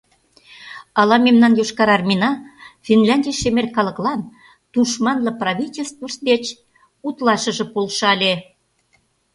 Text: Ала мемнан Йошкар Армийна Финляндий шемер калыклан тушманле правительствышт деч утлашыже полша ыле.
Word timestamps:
Ала 0.99 1.17
мемнан 1.25 1.53
Йошкар 1.59 1.89
Армийна 1.97 2.31
Финляндий 2.85 3.37
шемер 3.41 3.67
калыклан 3.75 4.21
тушманле 4.71 5.31
правительствышт 5.41 6.19
деч 6.29 6.43
утлашыже 7.07 7.65
полша 7.73 8.09
ыле. 8.15 8.33